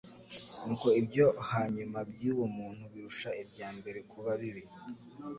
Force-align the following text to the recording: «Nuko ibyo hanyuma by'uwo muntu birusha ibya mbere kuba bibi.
«Nuko 0.65 0.87
ibyo 1.01 1.25
hanyuma 1.49 1.97
by'uwo 2.11 2.45
muntu 2.57 2.83
birusha 2.93 3.29
ibya 3.43 3.67
mbere 3.77 3.99
kuba 4.11 4.31
bibi. 4.41 4.63